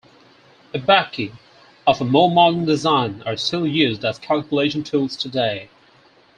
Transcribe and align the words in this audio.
Abaci, 0.73 1.31
of 1.85 2.01
a 2.01 2.05
more 2.05 2.31
modern 2.31 2.65
design, 2.65 3.21
are 3.23 3.37
still 3.37 3.67
used 3.67 4.03
as 4.03 4.17
calculation 4.17 4.83
tools 4.83 5.15
today. 5.15 5.69